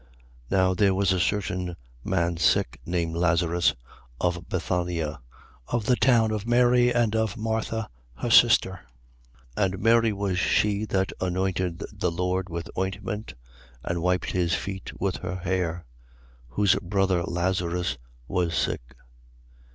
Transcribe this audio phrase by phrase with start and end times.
[0.49, 0.57] 11:1.
[0.57, 3.75] Now there was a certain man sick, named Lazarus,
[4.19, 5.21] of Bethania,
[5.67, 8.79] of the town of Mary and of Martha her sister.
[9.57, 9.63] 11:2.
[9.65, 13.35] (And Mary was she that anointed the Lord with ointment
[13.83, 15.85] and wiped his feet with her hair:
[16.47, 18.95] whose brother Lazarus was sick.)